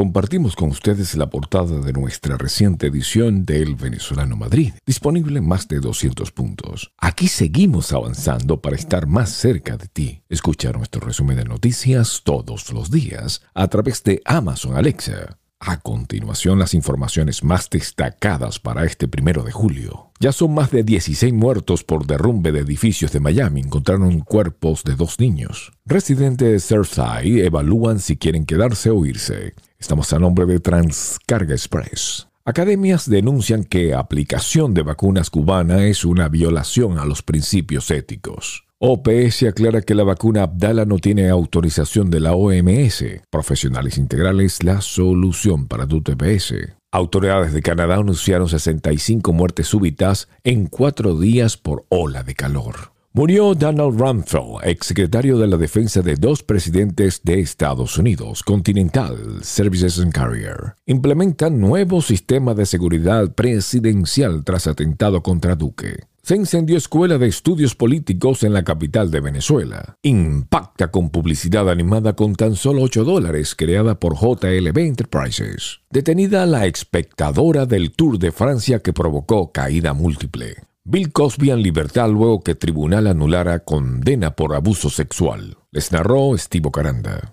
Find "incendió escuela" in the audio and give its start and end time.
66.36-67.18